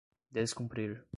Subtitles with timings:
[0.31, 1.07] descumprir